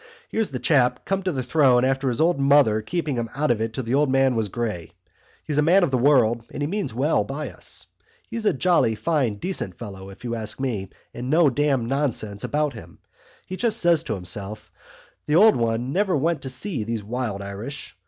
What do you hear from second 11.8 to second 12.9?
nonsense about